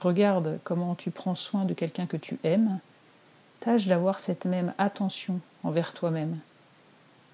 regarde 0.00 0.58
comment 0.64 0.94
tu 0.94 1.10
prends 1.10 1.34
soin 1.34 1.64
de 1.64 1.74
quelqu'un 1.74 2.06
que 2.06 2.16
tu 2.16 2.38
aimes, 2.44 2.78
tâche 3.60 3.86
d'avoir 3.86 4.20
cette 4.20 4.46
même 4.46 4.72
attention 4.78 5.40
envers 5.62 5.92
toi-même. 5.92 6.38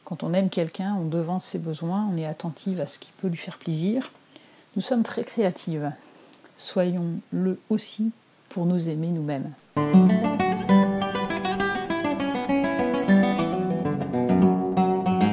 Quand 0.04 0.23
on 0.23 0.34
aime 0.34 0.50
quelqu'un, 0.50 0.97
on 1.00 1.07
devance 1.07 1.44
ses 1.44 1.58
besoins, 1.58 2.08
on 2.13 2.17
est 2.17 2.26
attentive 2.26 2.81
à 2.81 2.87
ce 2.87 2.99
qui 2.99 3.10
peut 3.18 3.29
lui 3.29 3.37
faire 3.37 3.58
plaisir. 3.58 4.10
Nous 4.75 4.83
sommes 4.83 5.02
très 5.02 5.25
créatives. 5.25 5.92
Soyons-le 6.57 7.58
aussi 7.71 8.12
pour 8.48 8.66
nous 8.66 8.88
aimer 8.88 9.08
nous-mêmes. 9.08 9.52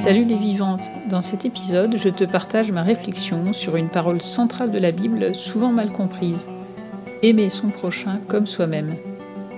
Salut 0.02 0.24
les 0.24 0.36
vivantes, 0.36 0.90
dans 1.08 1.22
cet 1.22 1.44
épisode 1.46 1.96
je 1.96 2.10
te 2.10 2.24
partage 2.24 2.70
ma 2.70 2.82
réflexion 2.82 3.54
sur 3.54 3.76
une 3.76 3.88
parole 3.88 4.20
centrale 4.20 4.70
de 4.70 4.78
la 4.78 4.92
Bible 4.92 5.34
souvent 5.34 5.72
mal 5.72 5.92
comprise. 5.92 6.48
Aimer 7.24 7.48
son 7.48 7.70
prochain 7.70 8.20
comme 8.28 8.46
soi-même. 8.46 8.96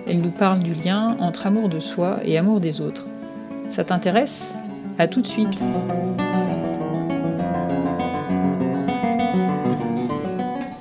Elle 0.07 0.21
nous 0.21 0.31
parle 0.31 0.61
du 0.61 0.73
lien 0.73 1.17
entre 1.19 1.49
amour 1.49 1.69
de 1.69 1.81
soi 1.81 2.21
et 2.23 2.39
amour 2.39 2.61
des 2.61 2.81
autres. 2.81 3.07
Ça 3.71 3.83
t'intéresse? 3.83 4.57
À 4.99 5.09
tout 5.09 5.21
de 5.21 5.27
suite 5.27 5.65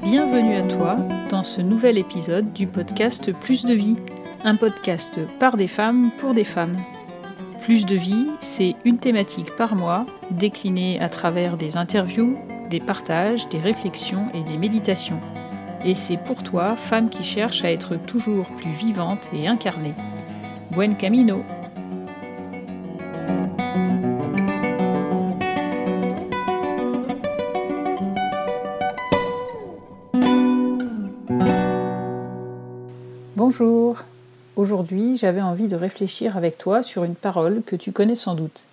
Bienvenue 0.03 0.53
à 0.53 0.61
toi 0.61 0.97
dans 1.31 1.41
ce 1.41 1.59
nouvel 1.59 1.97
épisode 1.97 2.53
du 2.53 2.67
podcast 2.67 3.33
Plus 3.33 3.65
de 3.65 3.73
vie, 3.73 3.95
un 4.43 4.55
podcast 4.55 5.19
par 5.39 5.57
des 5.57 5.67
femmes 5.67 6.11
pour 6.19 6.35
des 6.35 6.43
femmes. 6.43 6.77
Plus 7.63 7.87
de 7.87 7.95
vie, 7.95 8.27
c'est 8.41 8.75
une 8.85 8.99
thématique 8.99 9.55
par 9.55 9.75
mois, 9.75 10.05
déclinée 10.29 10.99
à 10.99 11.09
travers 11.09 11.57
des 11.57 11.77
interviews, 11.77 12.37
des 12.69 12.79
partages, 12.79 13.49
des 13.49 13.57
réflexions 13.57 14.27
et 14.35 14.43
des 14.43 14.59
méditations. 14.59 15.19
Et 15.83 15.95
c'est 15.95 16.17
pour 16.17 16.43
toi, 16.43 16.75
femme 16.75 17.09
qui 17.09 17.23
cherche 17.23 17.63
à 17.63 17.71
être 17.71 17.95
toujours 17.95 18.47
plus 18.47 18.71
vivante 18.71 19.29
et 19.33 19.47
incarnée. 19.47 19.93
Buen 20.71 20.95
camino 20.95 21.43
Bonjour 33.35 34.03
Aujourd'hui, 34.55 35.17
j'avais 35.17 35.41
envie 35.41 35.67
de 35.67 35.75
réfléchir 35.75 36.37
avec 36.37 36.57
toi 36.57 36.81
sur 36.81 37.03
une 37.03 37.15
parole 37.15 37.61
que 37.65 37.75
tu 37.75 37.91
connais 37.91 38.15
sans 38.15 38.33
doute. 38.33 38.63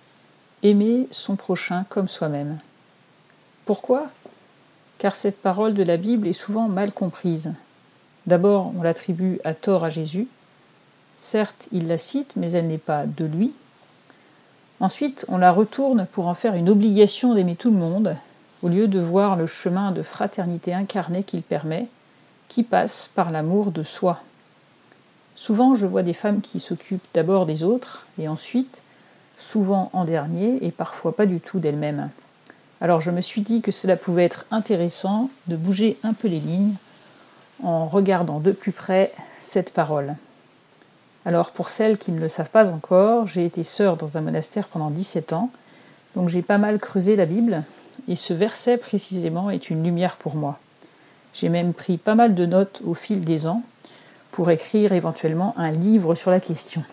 Aimer 0.63 1.07
son 1.11 1.35
prochain 1.35 1.85
comme 1.89 2.07
soi-même. 2.07 2.57
Pourquoi 3.65 4.07
Car 5.03 5.17
cette 5.17 5.41
parole 5.41 5.73
de 5.73 5.83
la 5.83 5.97
Bible 5.97 6.29
est 6.29 6.31
souvent 6.31 6.69
mal 6.69 6.93
comprise. 6.93 7.51
D'abord, 8.25 8.71
on 8.77 8.83
l'attribue 8.83 9.37
à 9.43 9.53
tort 9.53 9.83
à 9.83 9.89
Jésus. 9.89 10.29
Certes, 11.17 11.67
il 11.73 11.89
la 11.89 11.97
cite, 11.97 12.37
mais 12.37 12.53
elle 12.53 12.69
n'est 12.69 12.77
pas 12.77 13.05
de 13.05 13.25
lui. 13.25 13.51
Ensuite, 14.79 15.25
on 15.27 15.37
la 15.37 15.51
retourne 15.51 16.07
pour 16.09 16.27
en 16.27 16.33
faire 16.33 16.55
une 16.55 16.69
obligation 16.69 17.33
d'aimer 17.33 17.57
tout 17.57 17.69
le 17.69 17.75
monde, 17.75 18.15
au 18.61 18.69
lieu 18.69 18.87
de 18.87 19.01
voir 19.01 19.35
le 19.35 19.45
chemin 19.45 19.91
de 19.91 20.03
fraternité 20.03 20.73
incarné 20.73 21.23
qu'il 21.23 21.43
permet, 21.43 21.89
qui 22.47 22.63
passe 22.63 23.11
par 23.13 23.29
l'amour 23.29 23.73
de 23.73 23.83
soi. 23.83 24.21
Souvent, 25.35 25.75
je 25.75 25.85
vois 25.85 26.03
des 26.03 26.13
femmes 26.13 26.39
qui 26.39 26.61
s'occupent 26.61 27.03
d'abord 27.13 27.45
des 27.45 27.63
autres 27.63 28.07
et 28.17 28.29
ensuite, 28.29 28.81
souvent 29.37 29.89
en 29.91 30.05
dernier 30.05 30.65
et 30.65 30.71
parfois 30.71 31.13
pas 31.13 31.25
du 31.25 31.41
tout 31.41 31.59
d'elles-mêmes. 31.59 32.09
Alors 32.83 32.99
je 32.99 33.11
me 33.11 33.21
suis 33.21 33.39
dit 33.39 33.61
que 33.61 33.71
cela 33.71 33.95
pouvait 33.95 34.25
être 34.25 34.45
intéressant 34.51 35.29
de 35.47 35.55
bouger 35.55 35.97
un 36.03 36.11
peu 36.11 36.27
les 36.27 36.41
lignes 36.41 36.75
en 37.63 37.87
regardant 37.87 38.41
de 38.41 38.51
plus 38.51 38.73
près 38.73 39.13
cette 39.41 39.71
parole. 39.71 40.17
Alors 41.23 41.51
pour 41.51 41.69
celles 41.69 41.97
qui 41.97 42.11
ne 42.11 42.19
le 42.19 42.27
savent 42.27 42.49
pas 42.49 42.69
encore, 42.69 43.25
j'ai 43.25 43.45
été 43.45 43.63
sœur 43.63 43.95
dans 43.95 44.17
un 44.17 44.21
monastère 44.21 44.67
pendant 44.67 44.89
17 44.89 45.31
ans, 45.31 45.49
donc 46.17 46.27
j'ai 46.27 46.41
pas 46.41 46.57
mal 46.57 46.77
creusé 46.77 47.15
la 47.15 47.25
Bible, 47.25 47.63
et 48.09 48.17
ce 48.17 48.33
verset 48.33 48.75
précisément 48.75 49.49
est 49.49 49.69
une 49.69 49.81
lumière 49.81 50.17
pour 50.17 50.35
moi. 50.35 50.59
J'ai 51.33 51.47
même 51.47 51.73
pris 51.73 51.97
pas 51.97 52.15
mal 52.15 52.35
de 52.35 52.45
notes 52.45 52.81
au 52.83 52.95
fil 52.95 53.23
des 53.23 53.47
ans, 53.47 53.63
pour 54.31 54.51
écrire 54.51 54.91
éventuellement 54.91 55.53
un 55.57 55.71
livre 55.71 56.15
sur 56.15 56.31
la 56.31 56.41
question. 56.41 56.83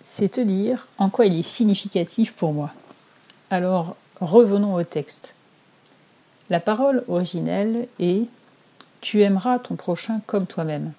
C'est 0.00 0.30
te 0.30 0.40
dire 0.40 0.88
en 0.96 1.10
quoi 1.10 1.26
il 1.26 1.38
est 1.38 1.42
significatif 1.42 2.32
pour 2.32 2.54
moi. 2.54 2.70
Alors 3.50 3.96
revenons 4.20 4.74
au 4.74 4.84
texte. 4.84 5.34
La 6.48 6.60
parole 6.60 7.04
originelle 7.08 7.88
est 7.98 8.26
Tu 9.00 9.22
aimeras 9.22 9.58
ton 9.58 9.76
prochain 9.76 10.20
comme 10.26 10.46
toi-même. 10.46 10.92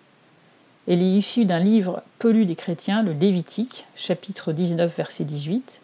Elle 0.88 1.02
est 1.02 1.18
issue 1.18 1.46
d'un 1.46 1.60
livre 1.60 2.02
peu 2.20 2.30
lu 2.30 2.46
des 2.46 2.56
chrétiens, 2.56 3.04
le 3.04 3.14
Lévitique, 3.14 3.86
chapitre 3.96 4.54
19, 4.54 4.96
verset 4.96 5.26
18. 5.26 5.82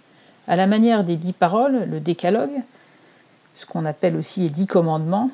À 0.47 0.55
la 0.55 0.67
manière 0.67 1.03
des 1.03 1.17
dix 1.17 1.33
paroles, 1.33 1.85
le 1.89 1.99
décalogue, 1.99 2.61
ce 3.55 3.65
qu'on 3.65 3.85
appelle 3.85 4.15
aussi 4.15 4.41
les 4.41 4.49
dix 4.49 4.67
commandements, 4.67 5.29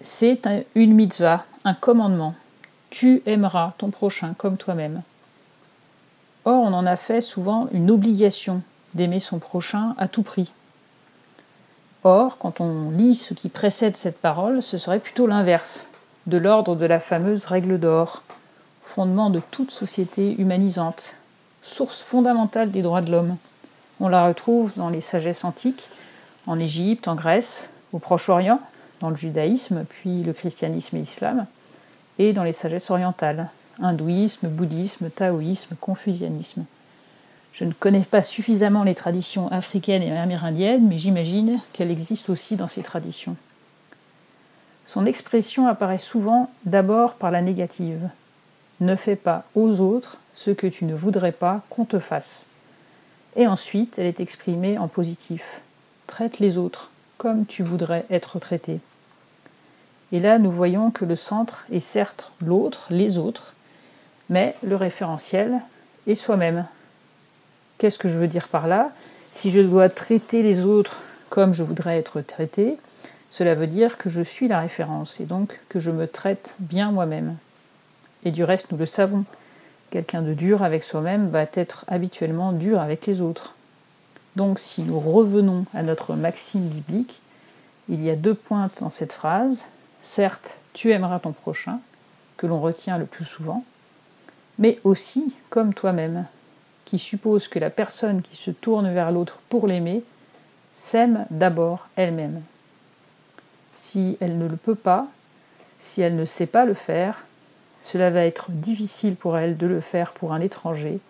c'est 0.00 0.42
une 0.74 0.94
mitzvah, 0.94 1.44
un 1.64 1.74
commandement, 1.74 2.34
tu 2.90 3.22
aimeras 3.26 3.72
ton 3.78 3.90
prochain 3.90 4.34
comme 4.36 4.56
toi-même. 4.56 5.02
Or, 6.44 6.62
on 6.62 6.72
en 6.72 6.86
a 6.86 6.96
fait 6.96 7.20
souvent 7.20 7.68
une 7.72 7.90
obligation 7.90 8.62
d'aimer 8.94 9.20
son 9.20 9.38
prochain 9.38 9.94
à 9.96 10.08
tout 10.08 10.22
prix. 10.22 10.52
Or, 12.04 12.38
quand 12.38 12.60
on 12.60 12.90
lit 12.90 13.14
ce 13.14 13.34
qui 13.34 13.48
précède 13.48 13.96
cette 13.96 14.20
parole, 14.20 14.62
ce 14.62 14.78
serait 14.78 14.98
plutôt 14.98 15.26
l'inverse, 15.26 15.88
de 16.26 16.36
l'ordre 16.36 16.74
de 16.74 16.86
la 16.86 16.98
fameuse 16.98 17.46
règle 17.46 17.78
d'or, 17.78 18.22
fondement 18.82 19.30
de 19.30 19.40
toute 19.50 19.70
société 19.70 20.34
humanisante, 20.40 21.14
source 21.62 22.00
fondamentale 22.00 22.70
des 22.70 22.82
droits 22.82 23.02
de 23.02 23.12
l'homme. 23.12 23.36
On 24.00 24.08
la 24.08 24.26
retrouve 24.26 24.72
dans 24.76 24.88
les 24.88 25.00
sagesses 25.00 25.44
antiques, 25.44 25.88
en 26.46 26.58
Égypte, 26.58 27.06
en 27.06 27.14
Grèce, 27.14 27.70
au 27.92 27.98
Proche-Orient, 27.98 28.60
dans 29.00 29.10
le 29.10 29.16
judaïsme, 29.16 29.84
puis 29.88 30.22
le 30.22 30.32
christianisme 30.32 30.96
et 30.96 31.00
l'islam 31.00 31.46
et 32.18 32.32
dans 32.32 32.44
les 32.44 32.52
sagesses 32.52 32.90
orientales, 32.90 33.50
hindouisme, 33.80 34.48
bouddhisme, 34.48 35.10
taoïsme, 35.10 35.76
confucianisme. 35.80 36.64
Je 37.52 37.64
ne 37.64 37.72
connais 37.72 38.00
pas 38.00 38.22
suffisamment 38.22 38.82
les 38.82 38.94
traditions 38.94 39.48
africaines 39.52 40.02
et 40.02 40.16
amérindiennes, 40.16 40.88
mais 40.88 40.98
j'imagine 40.98 41.60
qu'elles 41.72 41.90
existent 41.90 42.32
aussi 42.32 42.56
dans 42.56 42.68
ces 42.68 42.82
traditions. 42.82 43.36
Son 44.86 45.04
expression 45.04 45.68
apparaît 45.68 45.98
souvent 45.98 46.50
d'abord 46.64 47.14
par 47.14 47.30
la 47.30 47.42
négative. 47.42 48.08
Ne 48.80 48.96
fais 48.96 49.16
pas 49.16 49.44
aux 49.54 49.80
autres 49.80 50.18
ce 50.34 50.50
que 50.50 50.66
tu 50.66 50.86
ne 50.86 50.94
voudrais 50.94 51.32
pas 51.32 51.62
qu'on 51.68 51.84
te 51.84 51.98
fasse. 51.98 52.48
Et 53.36 53.46
ensuite, 53.46 53.98
elle 53.98 54.06
est 54.06 54.20
exprimée 54.20 54.78
en 54.78 54.88
positif. 54.88 55.60
Traite 56.06 56.38
les 56.38 56.58
autres 56.58 56.90
comme 57.18 57.46
tu 57.46 57.62
voudrais 57.62 58.04
être 58.10 58.38
traité. 58.38 58.80
Et 60.10 60.20
là, 60.20 60.38
nous 60.38 60.50
voyons 60.50 60.90
que 60.90 61.04
le 61.04 61.16
centre 61.16 61.66
est 61.70 61.80
certes 61.80 62.32
l'autre, 62.40 62.86
les 62.90 63.16
autres, 63.16 63.54
mais 64.28 64.56
le 64.62 64.76
référentiel 64.76 65.60
est 66.06 66.14
soi-même. 66.14 66.66
Qu'est-ce 67.82 67.98
que 67.98 68.06
je 68.06 68.16
veux 68.16 68.28
dire 68.28 68.46
par 68.46 68.68
là? 68.68 68.92
Si 69.32 69.50
je 69.50 69.58
dois 69.58 69.88
traiter 69.88 70.44
les 70.44 70.64
autres 70.64 71.00
comme 71.30 71.52
je 71.52 71.64
voudrais 71.64 71.98
être 71.98 72.20
traité, 72.20 72.78
cela 73.28 73.56
veut 73.56 73.66
dire 73.66 73.98
que 73.98 74.08
je 74.08 74.22
suis 74.22 74.46
la 74.46 74.60
référence 74.60 75.18
et 75.18 75.24
donc 75.24 75.58
que 75.68 75.80
je 75.80 75.90
me 75.90 76.06
traite 76.06 76.54
bien 76.60 76.92
moi-même. 76.92 77.36
Et 78.24 78.30
du 78.30 78.44
reste, 78.44 78.70
nous 78.70 78.78
le 78.78 78.86
savons, 78.86 79.24
quelqu'un 79.90 80.22
de 80.22 80.32
dur 80.32 80.62
avec 80.62 80.84
soi-même 80.84 81.30
va 81.30 81.44
être 81.54 81.84
habituellement 81.88 82.52
dur 82.52 82.80
avec 82.80 83.04
les 83.06 83.20
autres. 83.20 83.56
Donc 84.36 84.60
si 84.60 84.82
nous 84.82 85.00
revenons 85.00 85.66
à 85.74 85.82
notre 85.82 86.14
maxime 86.14 86.68
biblique, 86.68 87.20
il 87.88 88.00
y 88.04 88.10
a 88.10 88.14
deux 88.14 88.34
pointes 88.34 88.78
dans 88.78 88.90
cette 88.90 89.12
phrase. 89.12 89.66
Certes, 90.02 90.56
tu 90.72 90.92
aimeras 90.92 91.18
ton 91.18 91.32
prochain, 91.32 91.80
que 92.36 92.46
l'on 92.46 92.60
retient 92.60 92.96
le 92.96 93.06
plus 93.06 93.24
souvent, 93.24 93.64
mais 94.60 94.78
aussi 94.84 95.34
comme 95.50 95.74
toi-même, 95.74 96.26
qui 96.84 96.98
suppose 96.98 97.48
que 97.48 97.58
la 97.58 97.70
personne 97.70 98.22
qui 98.22 98.36
se 98.36 98.50
tourne 98.50 98.92
vers 98.92 99.12
l'autre 99.12 99.38
pour 99.48 99.66
l'aimer 99.66 100.02
s'aime 100.74 101.26
d'abord 101.30 101.88
elle-même. 101.96 102.42
Si 103.74 104.16
elle 104.20 104.38
ne 104.38 104.46
le 104.46 104.56
peut 104.56 104.74
pas, 104.74 105.06
si 105.78 106.00
elle 106.00 106.16
ne 106.16 106.24
sait 106.24 106.46
pas 106.46 106.64
le 106.64 106.74
faire, 106.74 107.24
cela 107.82 108.10
va 108.10 108.24
être 108.24 108.50
difficile 108.50 109.16
pour 109.16 109.36
elle 109.38 109.56
de 109.56 109.66
le 109.66 109.80
faire 109.80 110.12
pour 110.12 110.32
un 110.32 110.40
étranger, 110.40 111.00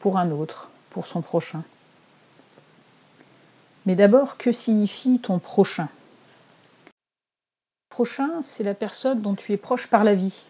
pour 0.00 0.18
un 0.18 0.30
autre, 0.30 0.68
pour 0.90 1.06
son 1.06 1.22
prochain. 1.22 1.62
Mais 3.86 3.94
d'abord, 3.94 4.36
que 4.36 4.52
signifie 4.52 5.18
ton 5.18 5.38
prochain? 5.38 5.88
Prochain, 7.88 8.42
c'est 8.42 8.64
la 8.64 8.74
personne 8.74 9.22
dont 9.22 9.34
tu 9.34 9.52
es 9.52 9.56
proche 9.56 9.86
par 9.86 10.04
la 10.04 10.14
vie. 10.14 10.44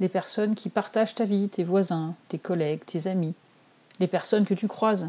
Les 0.00 0.08
personnes 0.08 0.54
qui 0.54 0.70
partagent 0.70 1.14
ta 1.14 1.24
vie, 1.24 1.48
tes 1.48 1.64
voisins, 1.64 2.14
tes 2.28 2.38
collègues, 2.38 2.84
tes 2.86 3.06
amis, 3.06 3.34
les 4.00 4.06
personnes 4.06 4.46
que 4.46 4.54
tu 4.54 4.68
croises. 4.68 5.08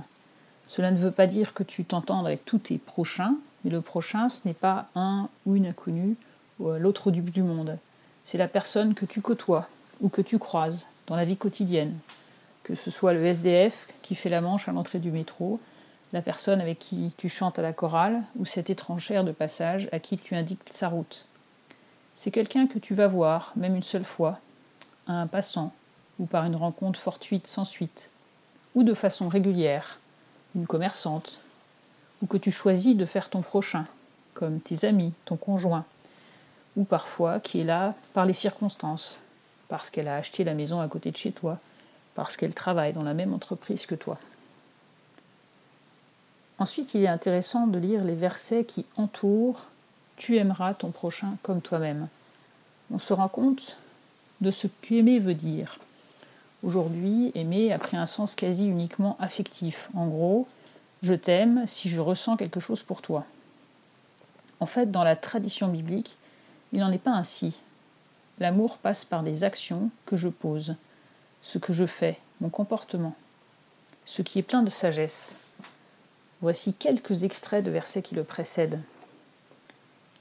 Cela 0.68 0.92
ne 0.92 0.98
veut 0.98 1.12
pas 1.12 1.28
dire 1.28 1.54
que 1.54 1.64
tu 1.64 1.84
t'entendes 1.84 2.28
avec 2.28 2.46
tous 2.46 2.60
tes 2.60 2.78
prochains, 2.78 3.36
mais 3.64 3.72
le 3.72 3.82
prochain, 3.82 4.30
ce 4.30 4.48
n'est 4.48 4.54
pas 4.54 4.88
un 4.96 5.30
ou 5.46 5.56
une 5.56 5.68
inconnue 5.68 6.16
ou 6.60 6.72
l'autre 6.72 7.12
bout 7.12 7.32
du 7.32 7.44
monde. 7.44 7.78
c'est 8.26 8.38
la 8.38 8.48
personne 8.48 8.94
que 8.94 9.06
tu 9.06 9.22
côtoies 9.22 9.68
ou 10.02 10.10
que 10.10 10.22
tu 10.22 10.38
croises 10.38 10.88
dans 11.08 11.16
la 11.16 11.26
vie 11.26 11.38
quotidienne, 11.38 11.98
que 12.64 12.76
ce 12.76 12.92
soit 12.92 13.14
le 13.14 13.26
SDF 13.26 13.88
qui 14.02 14.16
fait 14.16 14.30
la 14.30 14.42
manche 14.42 14.70
à 14.70 14.72
l'entrée 14.72 15.00
du 15.00 15.12
métro, 15.12 15.60
la 16.14 16.22
personne 16.22 16.62
avec 16.62 16.80
qui 16.80 17.12
tu 17.18 17.30
chantes 17.30 17.60
à 17.60 17.62
la 17.62 17.74
chorale 17.74 18.22
ou 18.38 18.46
cette 18.46 18.70
étrangère 18.70 19.24
de 19.24 19.32
passage 19.32 19.90
à 19.92 20.00
qui 20.00 20.18
tu 20.18 20.36
indiques 20.36 20.60
sa 20.72 20.90
route. 20.90 21.26
C'est 22.16 22.32
quelqu'un 22.32 22.68
que 22.68 22.80
tu 22.80 22.96
vas 22.96 23.08
voir, 23.08 23.54
même 23.56 23.76
une 23.76 23.84
seule 23.84 24.06
fois, 24.06 24.40
à 25.08 25.14
un 25.14 25.28
passant, 25.28 25.74
ou 26.20 26.26
par 26.26 26.46
une 26.46 26.56
rencontre 26.56 27.00
fortuite 27.00 27.48
sans 27.48 27.66
suite, 27.66 28.10
ou 28.80 28.84
de 28.84 28.94
façon 28.94 29.28
régulière, 29.28 30.00
une 30.56 30.66
commerçante, 30.66 31.42
ou 32.22 32.28
que 32.28 32.38
tu 32.38 32.50
choisis 32.50 32.96
de 32.96 33.04
faire 33.04 33.30
ton 33.30 33.42
prochain, 33.42 33.84
comme 34.34 34.62
tes 34.62 34.86
amis, 34.86 35.12
ton 35.26 35.36
conjoint, 35.36 35.84
ou 36.78 36.86
parfois 36.86 37.42
qui 37.42 37.60
est 37.60 37.66
là 37.66 37.94
par 38.14 38.26
les 38.26 38.32
circonstances, 38.32 39.20
parce 39.68 39.90
qu'elle 39.90 40.08
a 40.08 40.16
acheté 40.16 40.46
la 40.46 40.54
maison 40.54 40.80
à 40.80 40.88
côté 40.88 41.12
de 41.12 41.18
chez 41.18 41.34
toi, 41.34 41.60
parce 42.16 42.38
qu'elle 42.38 42.54
travaille 42.54 42.94
dans 42.94 43.04
la 43.04 43.14
même 43.14 43.34
entreprise 43.34 43.86
que 43.86 43.96
toi. 43.96 44.18
Ensuite, 46.58 46.94
il 46.94 47.04
est 47.04 47.10
intéressant 47.10 47.68
de 47.68 47.80
lire 47.80 48.06
les 48.06 48.16
versets 48.16 48.64
qui 48.64 48.86
entourent 48.96 49.66
Tu 50.16 50.38
aimeras 50.38 50.74
ton 50.74 50.92
prochain 50.92 51.36
comme 51.44 51.62
toi-même. 51.62 52.08
On 52.94 53.00
se 53.00 53.12
rend 53.12 53.28
compte 53.28 53.76
de 54.40 54.52
ce 54.52 54.68
qu'aimer 54.68 55.20
veut 55.20 55.36
dire. 55.36 55.80
Aujourd'hui, 56.62 57.32
aimer 57.36 57.72
a 57.72 57.80
pris 57.80 57.96
un 57.96 58.06
sens 58.06 58.36
quasi 58.36 58.68
uniquement 58.68 59.16
affectif. 59.20 59.90
En 59.94 60.08
gros, 60.08 60.48
je 61.02 61.14
t'aime 61.14 61.64
si 61.68 61.90
je 61.90 62.02
ressens 62.02 62.36
quelque 62.36 62.60
chose 62.60 62.82
pour 62.82 63.02
toi. 63.02 63.26
En 64.60 64.66
fait, 64.66 64.92
dans 64.92 65.06
la 65.06 65.16
tradition 65.16 65.70
biblique, 65.70 66.18
il 66.74 66.80
n'en 66.80 66.92
est 66.92 66.98
pas 66.98 67.12
ainsi. 67.12 67.58
L'amour 68.40 68.78
passe 68.78 69.06
par 69.06 69.24
des 69.24 69.46
actions 69.46 69.90
que 70.06 70.18
je 70.18 70.28
pose, 70.28 70.76
ce 71.42 71.58
que 71.58 71.72
je 71.72 71.86
fais, 71.86 72.18
mon 72.42 72.50
comportement, 72.50 73.16
ce 74.06 74.22
qui 74.22 74.40
est 74.40 74.44
plein 74.44 74.62
de 74.62 74.70
sagesse. 74.70 75.36
Voici 76.42 76.74
quelques 76.74 77.24
extraits 77.24 77.64
de 77.64 77.72
versets 77.72 78.02
qui 78.02 78.16
le 78.16 78.24
précèdent. 78.26 78.82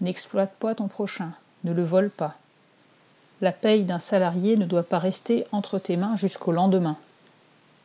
N'exploite 0.00 0.55
pas 0.61 0.76
ton 0.76 0.87
prochain, 0.87 1.32
ne 1.64 1.73
le 1.73 1.85
vole 1.85 2.11
pas. 2.11 2.37
La 3.40 3.52
paye 3.52 3.85
d'un 3.85 4.00
salarié 4.00 4.56
ne 4.56 4.67
doit 4.67 4.82
pas 4.82 4.99
rester 4.99 5.46
entre 5.52 5.79
tes 5.79 5.96
mains 5.96 6.17
jusqu'au 6.17 6.50
lendemain. 6.50 6.96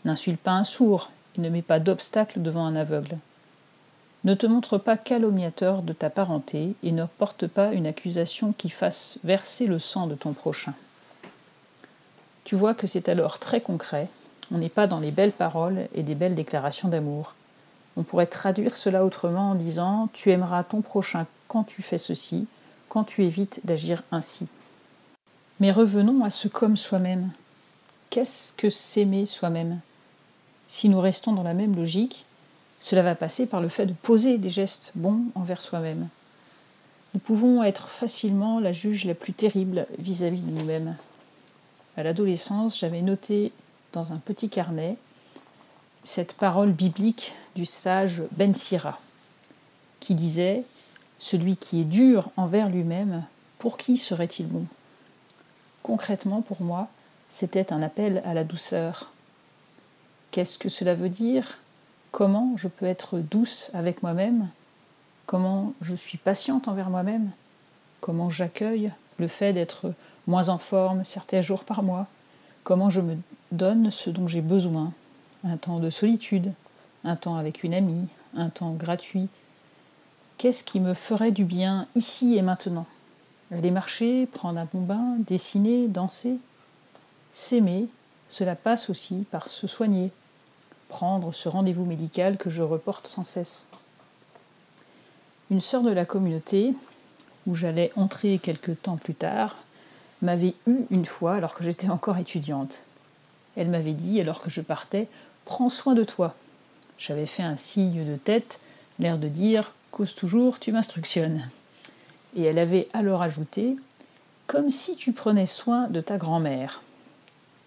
N'insulte 0.03 0.39
pas 0.39 0.53
un 0.53 0.63
sourd 0.63 1.11
et 1.37 1.41
ne 1.41 1.49
mets 1.49 1.61
pas 1.61 1.79
d'obstacle 1.79 2.41
devant 2.41 2.65
un 2.65 2.75
aveugle. 2.75 3.17
Ne 4.23 4.33
te 4.33 4.47
montre 4.47 4.77
pas 4.79 4.97
calomniateur 4.97 5.83
de 5.83 5.93
ta 5.93 6.09
parenté 6.09 6.73
et 6.81 6.91
ne 6.91 7.05
porte 7.05 7.45
pas 7.45 7.71
une 7.71 7.85
accusation 7.85 8.53
qui 8.57 8.69
fasse 8.69 9.19
verser 9.23 9.67
le 9.67 9.77
sang 9.77 10.07
de 10.07 10.15
ton 10.15 10.33
prochain. 10.33 10.73
Tu 12.45 12.55
vois 12.55 12.73
que 12.73 12.87
c'est 12.87 13.07
alors 13.07 13.37
très 13.37 13.61
concret, 13.61 14.07
on 14.51 14.57
n'est 14.57 14.69
pas 14.69 14.87
dans 14.87 14.99
les 14.99 15.11
belles 15.11 15.31
paroles 15.31 15.87
et 15.93 16.03
des 16.03 16.15
belles 16.15 16.35
déclarations 16.35 16.89
d'amour. 16.89 17.35
On 17.95 18.03
pourrait 18.03 18.25
traduire 18.25 18.75
cela 18.75 19.05
autrement 19.05 19.51
en 19.51 19.55
disant 19.55 20.09
Tu 20.13 20.31
aimeras 20.31 20.63
ton 20.63 20.81
prochain 20.81 21.27
quand 21.47 21.63
tu 21.63 21.81
fais 21.83 21.99
ceci, 21.99 22.47
quand 22.89 23.03
tu 23.03 23.23
évites 23.23 23.61
d'agir 23.65 24.03
ainsi. 24.11 24.47
Mais 25.59 25.71
revenons 25.71 26.23
à 26.23 26.29
ce 26.29 26.47
comme 26.47 26.77
soi-même. 26.77 27.31
Qu'est-ce 28.09 28.53
que 28.53 28.69
s'aimer 28.69 29.25
soi-même? 29.25 29.79
Si 30.67 30.89
nous 30.89 30.99
restons 30.99 31.31
dans 31.31 31.43
la 31.43 31.53
même 31.53 31.75
logique, 31.75 32.25
cela 32.79 33.01
va 33.01 33.15
passer 33.15 33.45
par 33.45 33.61
le 33.61 33.69
fait 33.69 33.85
de 33.85 33.93
poser 33.93 34.37
des 34.37 34.49
gestes 34.49 34.91
bons 34.95 35.21
envers 35.35 35.61
soi-même. 35.61 36.09
Nous 37.13 37.19
pouvons 37.19 37.63
être 37.63 37.87
facilement 37.87 38.59
la 38.59 38.71
juge 38.71 39.05
la 39.05 39.13
plus 39.13 39.33
terrible 39.33 39.85
vis-à-vis 39.99 40.41
de 40.41 40.51
nous-mêmes. 40.51 40.97
À 41.95 42.03
l'adolescence, 42.03 42.79
j'avais 42.79 43.03
noté 43.03 43.51
dans 43.91 44.13
un 44.13 44.17
petit 44.17 44.49
carnet 44.49 44.97
cette 46.03 46.33
parole 46.33 46.71
biblique 46.71 47.33
du 47.55 47.65
sage 47.65 48.23
Ben 48.31 48.53
Sira, 48.53 48.99
qui 49.99 50.15
disait 50.15 50.63
Celui 51.19 51.55
qui 51.55 51.81
est 51.81 51.85
dur 51.85 52.29
envers 52.35 52.67
lui-même, 52.67 53.23
pour 53.59 53.77
qui 53.77 53.97
serait-il 53.97 54.47
bon? 54.47 54.65
Concrètement, 55.83 56.41
pour 56.41 56.61
moi, 56.61 56.87
c'était 57.29 57.73
un 57.73 57.81
appel 57.81 58.21
à 58.25 58.33
la 58.33 58.43
douceur. 58.43 59.11
Qu'est-ce 60.31 60.57
que 60.57 60.69
cela 60.69 60.95
veut 60.95 61.09
dire? 61.09 61.59
Comment 62.11 62.53
je 62.57 62.67
peux 62.67 62.85
être 62.85 63.19
douce 63.19 63.69
avec 63.73 64.01
moi-même, 64.01 64.47
comment 65.25 65.73
je 65.81 65.95
suis 65.95 66.17
patiente 66.17 66.67
envers 66.67 66.89
moi-même, 66.89 67.31
comment 68.01 68.29
j'accueille 68.29 68.91
le 69.17 69.27
fait 69.27 69.51
d'être 69.51 69.93
moins 70.27 70.49
en 70.49 70.57
forme 70.57 71.03
certains 71.03 71.41
jours 71.41 71.63
par 71.63 71.83
mois, 71.83 72.07
comment 72.63 72.89
je 72.89 73.01
me 73.01 73.17
donne 73.51 73.91
ce 73.91 74.09
dont 74.09 74.27
j'ai 74.27 74.41
besoin, 74.41 74.93
un 75.43 75.57
temps 75.57 75.79
de 75.79 75.89
solitude, 75.89 76.53
un 77.03 77.15
temps 77.15 77.35
avec 77.35 77.63
une 77.63 77.73
amie, 77.73 78.07
un 78.35 78.49
temps 78.49 78.73
gratuit. 78.73 79.27
Qu'est-ce 80.37 80.63
qui 80.63 80.79
me 80.79 80.93
ferait 80.93 81.31
du 81.31 81.45
bien 81.45 81.87
ici 81.95 82.37
et 82.37 82.41
maintenant? 82.41 82.85
Aller 83.53 83.69
marcher, 83.69 84.25
prendre 84.25 84.59
un 84.59 84.67
bon 84.73 84.81
bain, 84.81 85.15
dessiner, 85.19 85.87
danser 85.87 86.37
S'aimer, 87.33 87.87
cela 88.27 88.55
passe 88.55 88.89
aussi 88.89 89.25
par 89.29 89.47
se 89.47 89.67
soigner, 89.67 90.09
prendre 90.89 91.31
ce 91.33 91.49
rendez-vous 91.49 91.85
médical 91.85 92.37
que 92.37 92.49
je 92.49 92.63
reporte 92.63 93.05
sans 93.05 93.23
cesse. 93.23 93.67
Une 95.51 95.59
sœur 95.59 95.83
de 95.83 95.91
la 95.91 96.03
communauté, 96.03 96.73
où 97.45 97.53
j'allais 97.53 97.91
entrer 97.95 98.39
quelque 98.39 98.71
temps 98.71 98.97
plus 98.97 99.13
tard, 99.13 99.55
m'avait 100.23 100.55
eu 100.65 100.77
une 100.89 101.05
fois 101.05 101.35
alors 101.35 101.53
que 101.53 101.63
j'étais 101.63 101.89
encore 101.89 102.17
étudiante. 102.17 102.81
Elle 103.55 103.69
m'avait 103.69 103.93
dit, 103.93 104.19
alors 104.19 104.41
que 104.41 104.49
je 104.49 104.61
partais, 104.61 105.07
Prends 105.45 105.69
soin 105.69 105.93
de 105.93 106.03
toi. 106.03 106.33
J'avais 106.97 107.25
fait 107.27 107.43
un 107.43 107.57
signe 107.57 108.03
de 108.05 108.15
tête, 108.15 108.59
l'air 108.97 109.19
de 109.19 109.27
dire 109.27 109.73
Cause 109.91 110.15
toujours, 110.15 110.59
tu 110.59 110.71
m'instructionnes. 110.71 111.51
Et 112.35 112.43
elle 112.43 112.59
avait 112.59 112.87
alors 112.93 113.21
ajouté 113.21 113.75
Comme 114.47 114.69
si 114.69 114.95
tu 114.95 115.11
prenais 115.11 115.45
soin 115.45 115.87
de 115.87 116.01
ta 116.01 116.17
grand-mère. 116.17 116.81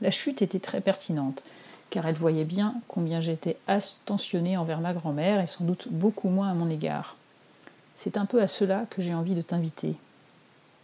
La 0.01 0.11
chute 0.11 0.43
était 0.43 0.61
très 0.61 0.81
pertinente 0.81 1.45
car 1.91 2.07
elle 2.07 2.17
voyait 2.17 2.45
bien 2.45 2.75
combien 2.89 3.21
j'étais 3.21 3.57
attentionnée 3.67 4.57
envers 4.57 4.81
ma 4.81 4.93
grand-mère 4.93 5.41
et 5.41 5.47
sans 5.47 5.65
doute 5.65 5.89
beaucoup 5.91 6.29
moins 6.29 6.51
à 6.51 6.55
mon 6.55 6.69
égard. 6.69 7.17
C'est 7.95 8.17
un 8.17 8.27
peu 8.27 8.43
à 8.43 8.47
cela 8.47 8.87
que 8.91 9.01
j'ai 9.01 9.15
envie 9.15 9.35
de 9.35 9.43
t'inviter. 9.43 9.97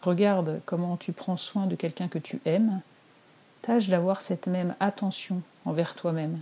Regarde 0.02 0.60
comment 0.64 0.96
tu 0.96 1.12
prends 1.12 1.36
soin 1.36 1.66
de 1.66 1.76
quelqu'un 1.76 2.08
que 2.08 2.18
tu 2.18 2.40
aimes. 2.44 2.80
Tâche 3.62 3.88
d'avoir 3.88 4.20
cette 4.20 4.46
même 4.46 4.74
attention 4.80 5.42
envers 5.64 5.94
toi-même. 5.94 6.40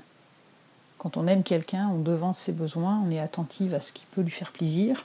Quand 0.98 1.16
on 1.16 1.26
aime 1.26 1.42
quelqu'un, 1.42 1.88
on 1.88 1.98
devance 1.98 2.38
ses 2.38 2.52
besoins, 2.52 3.02
on 3.04 3.10
est 3.10 3.18
attentive 3.18 3.74
à 3.74 3.80
ce 3.80 3.92
qui 3.92 4.04
peut 4.12 4.22
lui 4.22 4.30
faire 4.30 4.52
plaisir. 4.52 5.04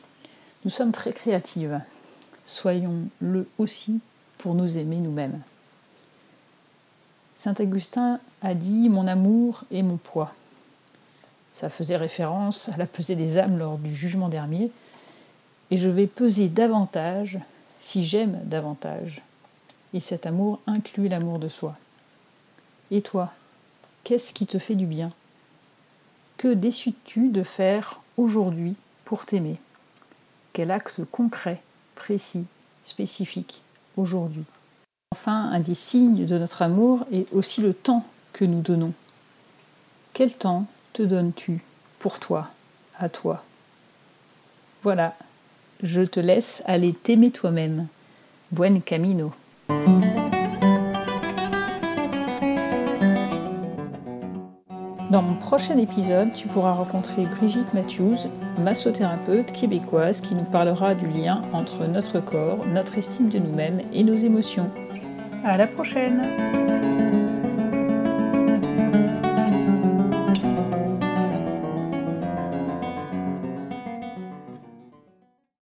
Nous 0.63 0.71
sommes 0.71 0.91
très 0.91 1.13
créatives. 1.13 1.81
Soyons-le 2.45 3.47
aussi 3.57 3.99
pour 4.37 4.53
nous 4.53 4.77
aimer 4.77 4.97
nous-mêmes. 4.97 5.41
Saint 7.35 7.55
Augustin 7.59 8.19
a 8.41 8.53
dit 8.53 8.89
Mon 8.89 9.07
amour 9.07 9.63
est 9.71 9.81
mon 9.81 9.97
poids. 9.97 10.33
Ça 11.51 11.69
faisait 11.69 11.97
référence 11.97 12.69
à 12.69 12.77
la 12.77 12.85
pesée 12.85 13.15
des 13.15 13.37
âmes 13.37 13.57
lors 13.57 13.77
du 13.77 13.95
jugement 13.95 14.29
dernier. 14.29 14.71
Et 15.71 15.77
je 15.77 15.89
vais 15.89 16.07
peser 16.07 16.47
davantage 16.47 17.39
si 17.79 18.03
j'aime 18.03 18.39
davantage. 18.43 19.21
Et 19.93 19.99
cet 19.99 20.25
amour 20.25 20.59
inclut 20.67 21.07
l'amour 21.07 21.39
de 21.39 21.47
soi. 21.47 21.75
Et 22.91 23.01
toi, 23.01 23.31
qu'est-ce 24.03 24.33
qui 24.33 24.45
te 24.45 24.59
fait 24.59 24.75
du 24.75 24.85
bien? 24.85 25.09
Que 26.37 26.53
décides-tu 26.53 27.29
de 27.29 27.43
faire 27.43 28.01
aujourd'hui 28.17 28.75
pour 29.05 29.25
t'aimer? 29.25 29.57
Quel 30.53 30.71
acte 30.71 31.01
concret, 31.11 31.61
précis, 32.05 32.45
spécifique 32.83 33.63
aujourd'hui 33.97 34.43
Enfin, 35.11 35.49
un 35.51 35.59
des 35.59 35.73
signes 35.73 36.27
de 36.27 36.37
notre 36.37 36.61
amour 36.61 37.03
est 37.11 37.25
aussi 37.33 37.61
le 37.61 37.73
temps 37.73 38.05
que 38.31 38.45
nous 38.45 38.61
donnons. 38.61 38.93
Quel 40.13 40.31
temps 40.31 40.67
te 40.93 41.01
donnes-tu 41.01 41.63
pour 41.97 42.19
toi, 42.19 42.51
à 42.99 43.09
toi? 43.09 43.43
Voilà, 44.83 45.15
je 45.81 46.01
te 46.03 46.19
laisse 46.19 46.61
aller 46.67 46.93
t'aimer 46.93 47.31
toi-même. 47.31 47.87
Buen 48.51 48.83
camino. 48.83 49.33
Dans 55.15 55.21
mon 55.21 55.35
prochain 55.35 55.77
épisode, 55.77 56.33
tu 56.33 56.49
pourras 56.49 56.73
rencontrer 56.73 57.25
Brigitte 57.37 57.73
Matthews, 57.73 58.27
massothérapeute 58.61 59.49
québécoise, 59.53 60.19
qui 60.19 60.35
nous 60.35 60.43
parlera 60.43 60.93
du 60.93 61.07
lien 61.07 61.41
entre 61.53 61.87
notre 61.87 62.19
corps, 62.19 62.65
notre 62.67 62.97
estime 62.97 63.29
de 63.29 63.39
nous-mêmes 63.39 63.79
et 63.93 64.03
nos 64.03 64.15
émotions. 64.15 64.69
À 65.45 65.55
la 65.55 65.67
prochaine! 65.67 66.21